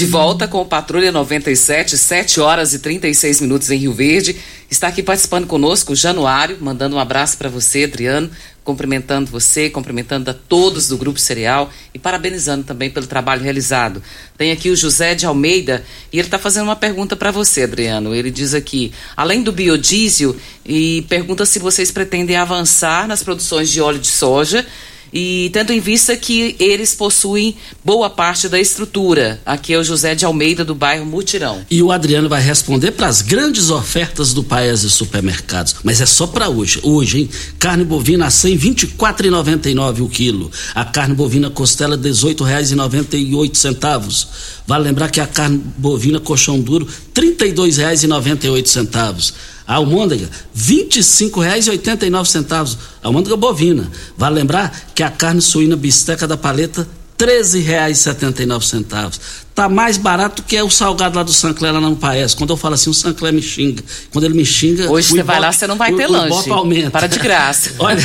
[0.00, 4.34] De volta com o Patrulha 97, 7 horas e 36 minutos em Rio Verde.
[4.70, 8.30] Está aqui participando conosco o Januário, mandando um abraço para você, Adriano,
[8.64, 14.02] cumprimentando você, cumprimentando a todos do Grupo Cereal e parabenizando também pelo trabalho realizado.
[14.38, 18.14] Tem aqui o José de Almeida e ele está fazendo uma pergunta para você, Adriano.
[18.14, 20.34] Ele diz aqui, além do biodiesel,
[20.64, 24.66] e pergunta se vocês pretendem avançar nas produções de óleo de soja
[25.12, 29.40] e tendo em vista que eles possuem boa parte da estrutura.
[29.44, 31.60] Aqui é o José de Almeida, do bairro Mutirão.
[31.70, 35.76] E o Adriano vai responder para as grandes ofertas do Paes e Supermercados.
[35.82, 36.80] Mas é só para hoje.
[36.82, 37.30] Hoje, hein?
[37.58, 40.50] Carne bovina a 100, R$ 24,99 o quilo.
[40.74, 44.26] A carne bovina costela, R$ 18,98.
[44.66, 46.92] Vale lembrar que a carne bovina colchão duro, R$
[47.22, 49.32] 32,98.
[49.70, 52.76] A almôndega, R$ 25,89.
[53.00, 53.88] A almôndega bovina.
[54.16, 59.20] Vale lembrar que a carne suína bisteca da paleta, R$ 13,79.
[59.54, 62.34] Tá mais barato que é o salgado lá do Sancler lá no Paes.
[62.34, 63.84] Quando eu falo assim, o Sancler me xinga.
[64.10, 64.90] Quando ele me xinga.
[64.90, 66.50] Hoje você vai lá, você não vai o, ter o lanche.
[66.50, 66.90] aumenta.
[66.90, 67.70] Para de graça.
[67.78, 68.02] Olha,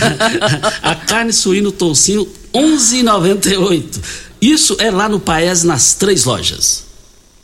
[0.83, 4.03] a carne suína, o toucinho, R$ 11,98.
[4.39, 6.84] Isso é lá no Paes, nas três lojas.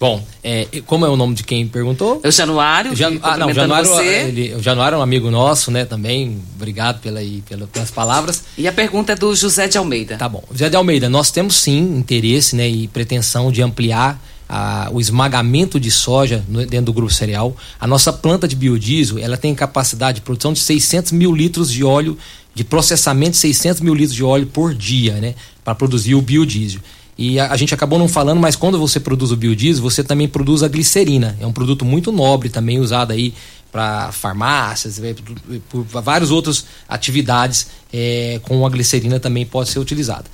[0.02, 2.20] Bom, é, como é o nome de quem perguntou?
[2.24, 2.96] É o Januário.
[2.96, 3.20] Jan...
[3.22, 4.04] Ah, não, Januário, você.
[4.04, 6.42] Ele, o Januário é um amigo nosso, né, também.
[6.56, 8.46] Obrigado pela, pela, pelas palavras.
[8.58, 10.18] E a pergunta é do José de Almeida.
[10.18, 10.44] Tá bom.
[10.52, 15.80] José de Almeida, nós temos sim interesse né, e pretensão de ampliar a, o esmagamento
[15.80, 17.56] de soja no, dentro do grupo cereal.
[17.80, 21.84] A nossa planta de biodiesel, ela tem capacidade de produção de 600 mil litros de
[21.84, 22.18] óleo,
[22.56, 26.82] de processamento de 600 mil litros de óleo por dia, né, para produzir o biodiesel.
[27.21, 30.27] E a, a, gente acabou não falando, mas quando você produz o biodiesel, você também
[30.27, 31.38] produz a glicerina.
[31.39, 33.31] É um produto muito nobre, também usado aí
[33.71, 34.99] para farmácias,
[35.69, 40.25] por, por várias outras atividades é, com a glicerina também pode ser utilizada.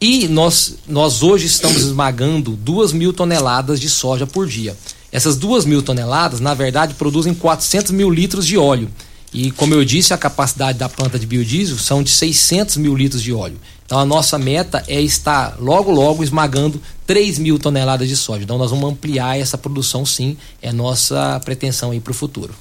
[0.00, 4.74] E nós, nós hoje estamos esmagando duas mil toneladas de soja por dia.
[5.12, 8.90] Essas duas mil toneladas, na verdade, produzem 400 mil litros de óleo.
[9.30, 13.22] E como eu disse, a capacidade da planta de biodiesel são de 600 mil litros
[13.22, 13.58] de óleo.
[13.90, 18.44] Então a nossa meta é estar logo, logo esmagando 3 mil toneladas de soja.
[18.44, 22.54] Então nós vamos ampliar essa produção sim, é nossa pretensão aí para o futuro.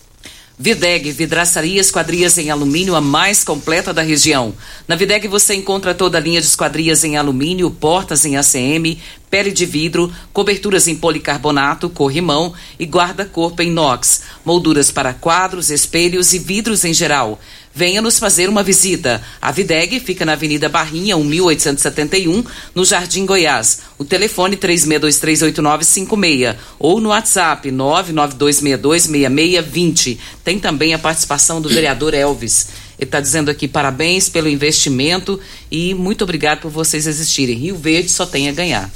[0.58, 4.54] Videg, vidraçaria esquadrias em alumínio, a mais completa da região.
[4.88, 9.52] Na Videg você encontra toda a linha de esquadrias em alumínio, portas em ACM, pele
[9.52, 16.40] de vidro, coberturas em policarbonato, corrimão e guarda-corpo em inox, molduras para quadros, espelhos e
[16.40, 17.40] vidros em geral.
[17.74, 19.22] Venha nos fazer uma visita.
[19.42, 23.80] A Videg fica na Avenida Barrinha, 1871, no Jardim Goiás.
[23.98, 30.18] O telefone 36238956 ou no WhatsApp 992626620.
[30.44, 32.68] Tem também a participação do vereador Elvis.
[32.98, 35.40] Ele está dizendo aqui parabéns pelo investimento
[35.72, 37.58] e muito obrigado por vocês existirem.
[37.58, 38.92] Rio Verde só tem a ganhar.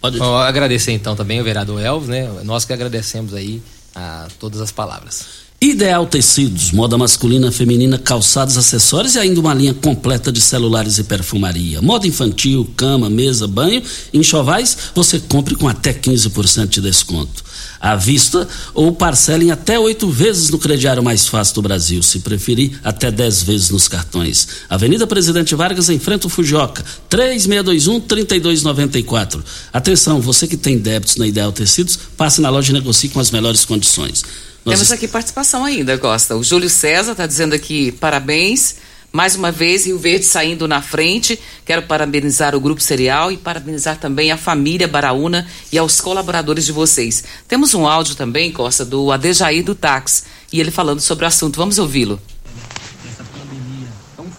[0.00, 2.28] Pode Bom, agradecer então também o vereador Elvis, né?
[2.42, 3.62] Nós que agradecemos aí
[3.94, 5.49] a todas as palavras.
[5.62, 11.04] Ideal Tecidos, moda masculina, feminina, calçados, acessórios e ainda uma linha completa de celulares e
[11.04, 11.82] perfumaria.
[11.82, 17.44] Moda infantil, cama, mesa, banho, enxovais, você compre com até 15% de desconto.
[17.78, 22.80] À vista ou parcelem até oito vezes no crediário mais fácil do Brasil, se preferir,
[22.82, 24.48] até dez vezes nos cartões.
[24.66, 29.42] Avenida Presidente Vargas, em frente ao Fujoca, 3621-3294.
[29.70, 33.30] Atenção, você que tem débitos na Ideal Tecidos, passe na loja e negocie com as
[33.30, 34.24] melhores condições.
[34.64, 36.36] Nós Temos aqui participação ainda, Costa.
[36.36, 38.76] O Júlio César está dizendo aqui parabéns.
[39.12, 41.40] Mais uma vez, Rio Verde saindo na frente.
[41.64, 46.72] Quero parabenizar o Grupo Serial e parabenizar também a família Baraúna e aos colaboradores de
[46.72, 47.24] vocês.
[47.48, 51.56] Temos um áudio também, Costa, do Adejaí do Táxi, e ele falando sobre o assunto.
[51.56, 52.20] Vamos ouvi-lo.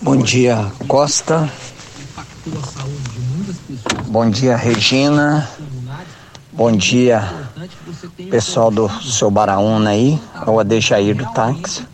[0.02, 1.52] Bom dia, Costa.
[4.08, 5.50] Bom dia, Regina.
[6.54, 7.50] Bom dia,
[8.32, 10.18] pessoal do seu Baraúna aí,
[10.48, 11.86] é o Adejair do táxi.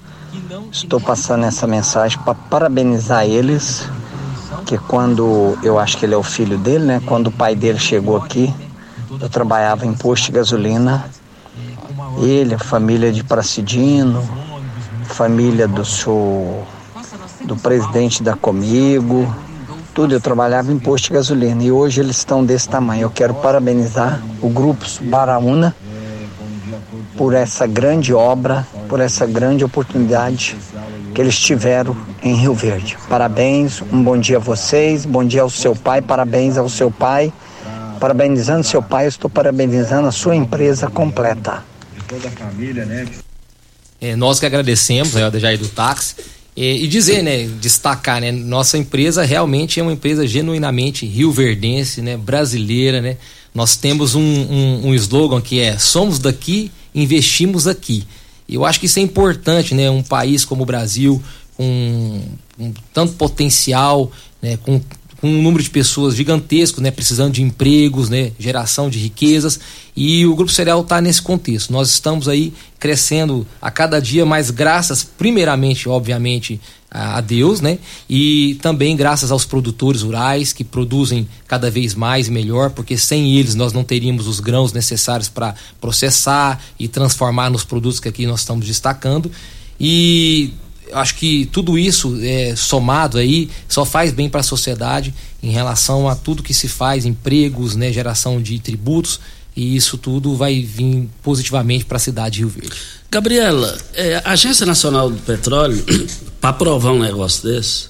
[0.71, 3.89] Estou passando essa mensagem para parabenizar eles,
[4.63, 7.01] que quando eu acho que ele é o filho dele, né?
[7.07, 8.53] Quando o pai dele chegou aqui,
[9.19, 11.09] eu trabalhava em posto de gasolina.
[12.19, 14.23] Ele, a família de Pracidino,
[15.05, 16.63] família do seu
[17.45, 19.33] do presidente da Comigo,
[19.91, 20.13] tudo.
[20.13, 23.01] Eu trabalhava em posto de gasolina e hoje eles estão desse tamanho.
[23.01, 25.75] Eu quero parabenizar o grupo Baraúna
[27.17, 30.55] por essa grande obra, por essa grande oportunidade
[31.13, 32.95] que eles tiveram em Rio Verde.
[33.09, 37.33] Parabéns, um bom dia a vocês, bom dia ao seu pai, parabéns ao seu pai.
[37.99, 41.63] Parabenizando seu pai, estou parabenizando a sua empresa completa.
[42.07, 43.07] toda a família, né?
[43.99, 46.15] É, nós que agradecemos, né, o Jair do Táxi,
[46.55, 52.15] e, e, dizer, né, destacar, né, nossa empresa realmente é uma empresa genuinamente rioverdense, né,
[52.15, 53.17] brasileira, né,
[53.53, 58.05] nós temos um, um, um slogan que é somos daqui investimos aqui.
[58.49, 59.89] Eu acho que isso é importante, né?
[59.89, 61.21] Um país como o Brasil,
[61.55, 62.21] com,
[62.57, 64.57] com tanto potencial, né?
[64.63, 64.81] com,
[65.19, 66.89] com um número de pessoas gigantesco, né?
[66.89, 68.31] Precisando de empregos, né?
[68.39, 69.59] Geração de riquezas.
[69.95, 71.73] E o Grupo Cereal está nesse contexto.
[71.73, 77.79] Nós estamos aí crescendo a cada dia mais graças, primeiramente, obviamente, a Deus, né?
[78.09, 83.35] E também graças aos produtores rurais que produzem cada vez mais e melhor, porque sem
[83.37, 88.25] eles nós não teríamos os grãos necessários para processar e transformar nos produtos que aqui
[88.25, 89.29] nós estamos destacando.
[89.79, 90.53] E
[90.93, 96.07] acho que tudo isso é, somado aí só faz bem para a sociedade em relação
[96.07, 99.19] a tudo que se faz, empregos, né, geração de tributos
[99.57, 102.77] e isso tudo vai vir positivamente para a cidade de Rio Verde.
[103.09, 105.83] Gabriela, é, a Agência Nacional do Petróleo,
[106.39, 107.87] para aprovar um negócio desse,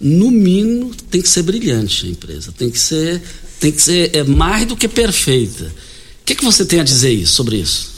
[0.00, 3.22] no mínimo tem que ser brilhante a empresa, tem que ser,
[3.60, 5.66] tem que ser é, mais do que perfeita.
[5.66, 7.94] O que, que você tem a dizer isso, sobre isso?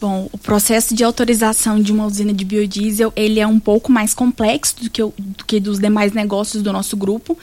[0.00, 4.14] Bom, o processo de autorização de uma usina de biodiesel ele é um pouco mais
[4.14, 7.36] complexo do que, do que dos demais negócios do nosso grupo.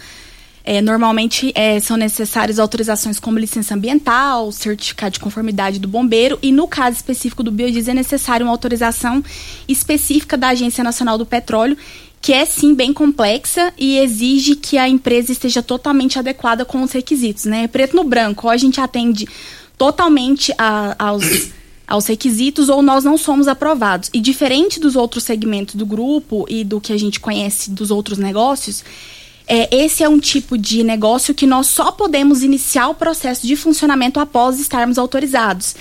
[0.71, 6.51] É, normalmente é, são necessárias autorizações como licença ambiental, certificado de conformidade do bombeiro e
[6.51, 9.23] no caso específico do biodiesel é necessário uma autorização
[9.67, 11.75] específica da Agência Nacional do Petróleo,
[12.21, 16.91] que é sim bem complexa e exige que a empresa esteja totalmente adequada com os
[16.91, 17.67] requisitos, né?
[17.67, 19.27] Preto no branco, ou a gente atende
[19.75, 21.49] totalmente a, aos
[21.87, 24.11] aos requisitos ou nós não somos aprovados.
[24.13, 28.19] E diferente dos outros segmentos do grupo e do que a gente conhece dos outros
[28.19, 28.83] negócios,
[29.51, 33.55] é, esse é um tipo de negócio que nós só podemos iniciar o processo de
[33.55, 35.75] funcionamento após estarmos autorizados.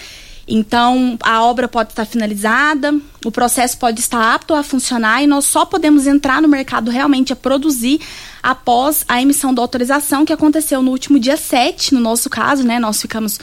[0.48, 5.44] Então, a obra pode estar finalizada, o processo pode estar apto a funcionar e nós
[5.44, 8.00] só podemos entrar no mercado realmente a produzir
[8.42, 12.78] após a emissão da autorização, que aconteceu no último dia 7, no nosso caso, né?
[12.78, 13.38] Nós ficamos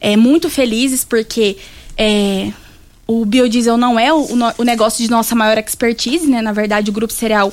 [0.00, 1.56] é, muito felizes porque
[1.96, 2.50] é,
[3.06, 4.26] o biodiesel não é o,
[4.58, 6.42] o negócio de nossa maior expertise, né?
[6.42, 7.48] Na verdade, o Grupo Cereal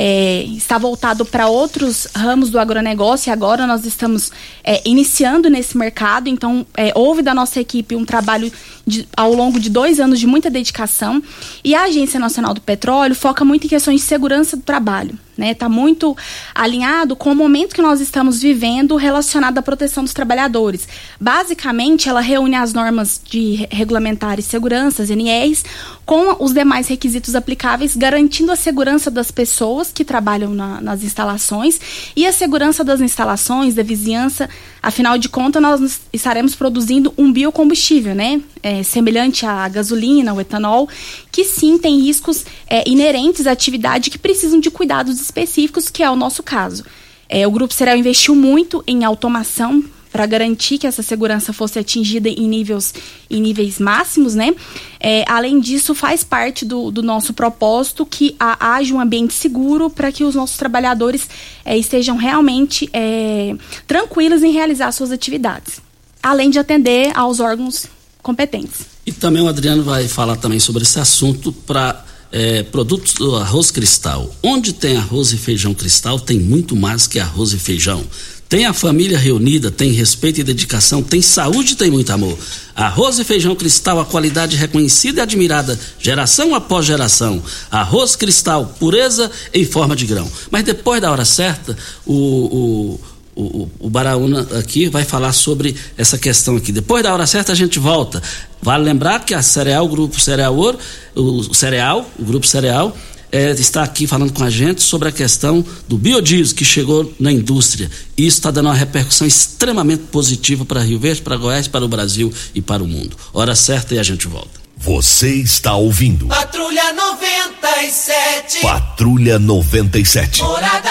[0.00, 4.30] é, está voltado para outros ramos do agronegócio e agora nós estamos
[4.62, 6.28] é, iniciando nesse mercado.
[6.28, 8.52] Então, é, houve da nossa equipe um trabalho
[8.86, 11.20] de, ao longo de dois anos de muita dedicação.
[11.64, 15.52] E a Agência Nacional do Petróleo foca muito em questões de segurança do trabalho né?
[15.52, 16.16] Está muito
[16.52, 20.88] alinhado com o momento que nós estamos vivendo relacionado à proteção dos trabalhadores.
[21.20, 25.64] Basicamente, ela reúne as normas de regulamentares seguranças, NRs,
[26.04, 31.78] com os demais requisitos aplicáveis, garantindo a segurança das pessoas que trabalham na, nas instalações
[32.16, 34.48] e a segurança das instalações, da vizinhança.
[34.82, 38.40] Afinal de contas, nós estaremos produzindo um biocombustível, né?
[38.62, 40.88] É, semelhante à gasolina, o etanol,
[41.30, 46.10] que sim tem riscos é, inerentes à atividade que precisam de cuidados específicos, que é
[46.10, 46.84] o nosso caso.
[47.28, 52.28] É, o Grupo Cereal investiu muito em automação para garantir que essa segurança fosse atingida
[52.28, 52.94] em níveis,
[53.30, 54.54] em níveis máximos, né?
[54.98, 59.90] É, além disso, faz parte do, do nosso propósito que a, haja um ambiente seguro
[59.90, 61.28] para que os nossos trabalhadores
[61.64, 63.54] é, estejam realmente é,
[63.86, 65.80] tranquilos em realizar suas atividades,
[66.22, 67.86] além de atender aos órgãos
[68.22, 68.86] competentes.
[69.06, 73.70] E também o Adriano vai falar também sobre esse assunto para é, produtos do arroz
[73.70, 74.34] cristal.
[74.42, 78.04] Onde tem arroz e feijão cristal, tem muito mais que arroz e feijão.
[78.48, 82.38] Tem a família reunida, tem respeito e dedicação, tem saúde tem muito amor.
[82.74, 87.42] Arroz e feijão cristal, a qualidade reconhecida e admirada, geração após geração.
[87.70, 90.30] Arroz cristal, pureza em forma de grão.
[90.50, 91.76] Mas depois da hora certa,
[92.06, 93.00] o, o
[93.38, 96.72] o, o Baraúna aqui vai falar sobre essa questão aqui.
[96.72, 98.20] Depois da hora certa a gente volta.
[98.60, 100.78] Vale lembrar que a Cereal, o Grupo Cereal Ouro,
[101.14, 102.96] o Cereal, o Grupo Cereal,
[103.30, 107.30] é, está aqui falando com a gente sobre a questão do biodiesel que chegou na
[107.30, 107.90] indústria.
[108.16, 111.88] E isso está dando uma repercussão extremamente positiva para Rio Verde, para Goiás, para o
[111.88, 113.16] Brasil e para o mundo.
[113.32, 114.58] Hora certa e a gente volta.
[114.76, 116.28] Você está ouvindo.
[116.28, 118.60] Patrulha 97.
[118.60, 120.42] Patrulha 97.
[120.42, 120.90] Morada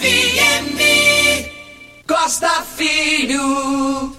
[0.00, 0.78] FM.
[2.06, 4.17] Costa Filho.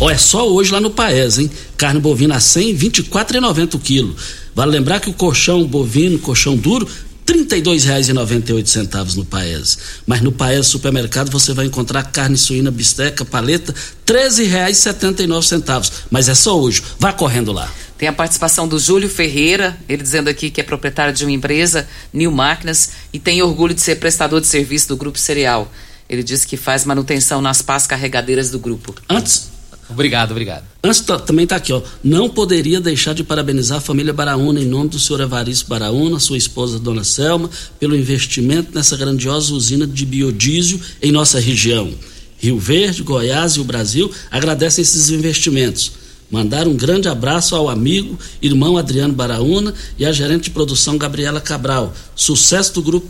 [0.00, 1.50] Ó, é só hoje lá no Paes, hein?
[1.76, 4.16] Carne bovina a 100, 24,90 o quilo.
[4.54, 6.88] Vale lembrar que o colchão bovino, colchão duro,
[7.28, 9.78] R$ 32,98 no Paes.
[10.06, 13.74] Mas no Paes Supermercado você vai encontrar carne suína, bisteca, paleta,
[14.08, 15.92] R$ 13,79.
[16.10, 16.82] Mas é só hoje.
[16.98, 17.70] Vá correndo lá.
[17.98, 21.86] Tem a participação do Júlio Ferreira, ele dizendo aqui que é proprietário de uma empresa,
[22.10, 25.70] New Máquinas, e tem orgulho de ser prestador de serviço do Grupo Cereal.
[26.08, 28.94] Ele disse que faz manutenção nas pás carregadeiras do grupo.
[29.06, 29.49] Antes.
[29.90, 30.64] Obrigado, obrigado.
[30.82, 31.82] Antes também está aqui, ó.
[32.02, 36.38] Não poderia deixar de parabenizar a família Baraúna em nome do senhor Evaristo Baraúna, sua
[36.38, 41.92] esposa Dona Selma, pelo investimento nessa grandiosa usina de biodiesel em nossa região.
[42.38, 45.92] Rio Verde, Goiás e o Brasil agradecem esses investimentos.
[46.30, 51.40] Mandar um grande abraço ao amigo, irmão Adriano Baraúna e à gerente de produção Gabriela
[51.40, 51.92] Cabral.
[52.14, 53.08] Sucesso do grupo,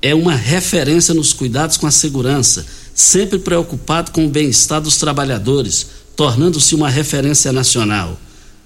[0.00, 5.86] É uma referência nos cuidados com a segurança, sempre preocupado com o bem-estar dos trabalhadores,
[6.16, 8.18] tornando-se uma referência nacional.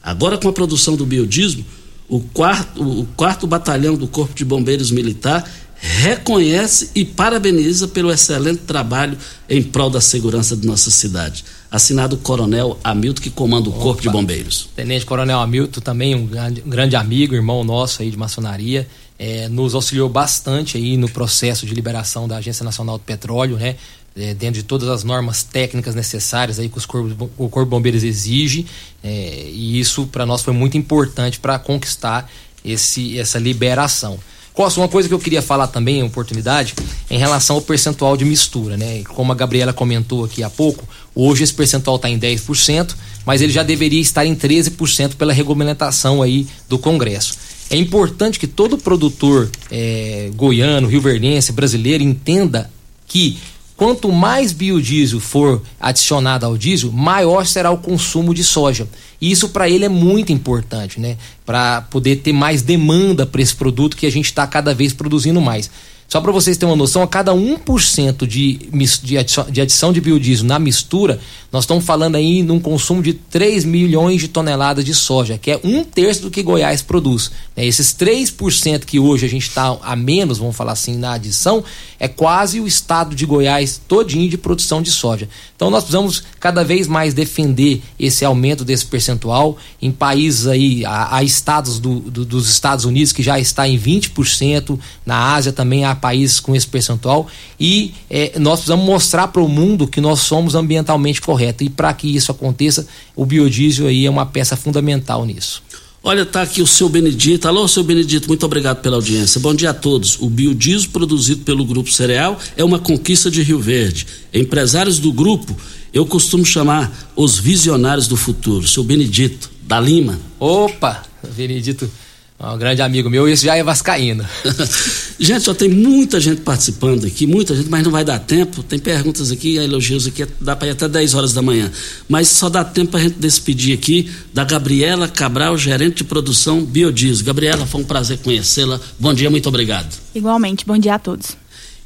[0.03, 1.65] Agora, com a produção do biodismo,
[2.09, 5.45] o quarto, o quarto batalhão do Corpo de Bombeiros Militar
[5.79, 9.19] reconhece e parabeniza pelo excelente trabalho
[9.49, 13.83] em prol da segurança de nossa cidade assinado o Coronel Hamilton, que comanda o Opa.
[13.83, 14.69] Corpo de Bombeiros.
[14.75, 16.29] Tenente Coronel Hamilton, também um
[16.67, 18.87] grande amigo, irmão nosso aí de maçonaria,
[19.19, 23.77] é, nos auxiliou bastante aí no processo de liberação da Agência Nacional do Petróleo, né?
[24.19, 27.71] É, dentro de todas as normas técnicas necessárias aí que os corpos, o Corpo de
[27.71, 28.65] Bombeiros exige,
[29.05, 32.31] é, e isso para nós foi muito importante para conquistar
[32.65, 34.19] esse, essa liberação.
[34.57, 36.75] Costa, uma coisa que eu queria falar também, oportunidade,
[37.11, 39.03] em relação ao percentual de mistura, né?
[39.05, 40.83] Como a Gabriela comentou aqui há pouco,
[41.15, 42.97] hoje esse percentual está em 10%,
[43.27, 47.37] mas ele já deveria estar em 13% pela regulamentação aí do Congresso.
[47.69, 52.71] É importante que todo produtor é, goiano, rioverdense, brasileiro entenda
[53.07, 53.37] que
[53.77, 58.89] Quanto mais biodiesel for adicionado ao diesel, maior será o consumo de soja.
[59.21, 61.19] E isso para ele é muito importante, né?
[61.45, 65.43] Para poder ter mais demanda para esse produto que a gente está cada vez produzindo
[65.43, 65.71] mais.
[66.09, 68.61] Só para vocês terem uma noção, a cada 1% de,
[69.03, 71.19] de, adição, de adição de biodiesel na mistura,
[71.51, 75.61] nós estamos falando aí num consumo de 3 milhões de toneladas de soja, que é
[75.65, 77.33] um terço do que Goiás produz.
[77.57, 77.67] Né?
[77.67, 81.65] Esses 3% que hoje a gente está a menos, vamos falar assim, na adição,
[81.99, 85.29] é quase o estado de Goiás todinho de produção de soja.
[85.57, 91.23] Então nós precisamos cada vez mais defender esse aumento desse percentual em países aí, há,
[91.25, 95.96] estados do, do, dos Estados Unidos que já está em 20%, na Ásia também há
[95.97, 97.27] países com esse percentual
[97.59, 101.93] e é, nós precisamos mostrar para o mundo que nós somos ambientalmente corretos e para
[101.93, 105.63] que isso aconteça, o biodiesel aí é uma peça fundamental nisso.
[106.03, 107.49] Olha, tá aqui o seu Benedito.
[107.49, 109.41] Alô, seu Benedito, muito obrigado pela audiência.
[109.41, 110.17] Bom dia a todos.
[110.21, 114.07] O biodiesel produzido pelo Grupo Cereal é uma conquista de Rio Verde.
[114.33, 115.57] Empresários do grupo,
[115.93, 118.69] eu costumo chamar os visionários do futuro.
[118.69, 120.17] Seu Benedito, da Lima.
[120.39, 121.03] Opa,
[121.37, 121.91] Benedito
[122.39, 124.25] um grande amigo meu, esse já é vascaíno.
[125.19, 128.63] gente, só tem muita gente participando aqui, muita gente, mas não vai dar tempo.
[128.63, 131.71] Tem perguntas aqui, elogios aqui, dá para ir até 10 horas da manhã.
[132.07, 136.63] Mas só dá tempo para a gente despedir aqui da Gabriela Cabral, gerente de produção
[136.63, 137.25] Biodiesel.
[137.25, 138.79] Gabriela, foi um prazer conhecê-la.
[138.99, 139.89] Bom dia, muito obrigado.
[140.15, 141.37] Igualmente, bom dia a todos.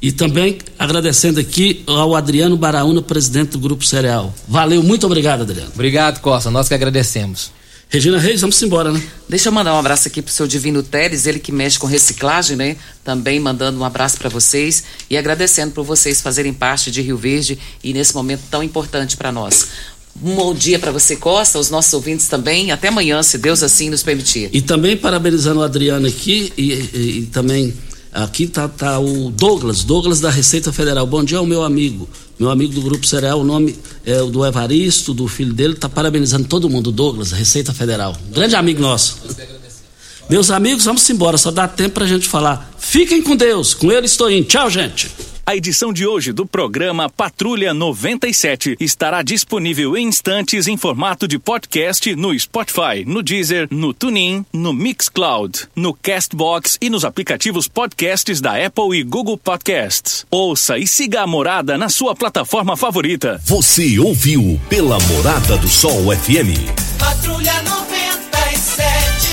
[0.01, 4.33] E também agradecendo aqui ao Adriano Baraúna, presidente do Grupo Cereal.
[4.47, 5.71] Valeu, muito obrigado, Adriano.
[5.73, 6.51] Obrigado, Costa.
[6.51, 7.51] Nós que agradecemos.
[7.91, 9.03] Regina Reis, vamos embora, né?
[9.27, 12.55] Deixa eu mandar um abraço aqui pro seu Divino Teres, ele que mexe com reciclagem,
[12.55, 12.77] né?
[13.03, 17.59] Também mandando um abraço para vocês e agradecendo por vocês fazerem parte de Rio Verde
[17.83, 19.67] e nesse momento tão importante para nós.
[20.23, 22.71] Um bom dia para você, Costa, os nossos ouvintes também.
[22.71, 24.49] Até amanhã, se Deus assim nos permitir.
[24.53, 27.73] E também parabenizando o Adriano aqui e, e, e também
[28.13, 31.05] aqui tá, tá o Douglas, Douglas da Receita Federal.
[31.05, 32.07] Bom dia ao meu amigo
[32.41, 35.87] meu amigo do Grupo Cereal, o nome é o do Evaristo, do filho dele, está
[35.87, 38.17] parabenizando todo mundo, Douglas, Receita Federal.
[38.31, 39.17] grande amigo nosso.
[40.31, 42.71] Meus amigos, vamos embora, só dá tempo para a gente falar.
[42.79, 44.47] Fiquem com Deus, com ele estou indo.
[44.47, 45.11] Tchau, gente.
[45.45, 51.37] A edição de hoje do programa Patrulha 97 estará disponível em instantes em formato de
[51.37, 58.39] podcast no Spotify, no Deezer, no TuneIn, no Mixcloud, no Castbox e nos aplicativos podcasts
[58.39, 60.25] da Apple e Google Podcasts.
[60.31, 63.41] Ouça e siga a Morada na sua plataforma favorita.
[63.43, 66.55] Você ouviu pela Morada do Sol FM.
[66.97, 68.00] Patrulha 97.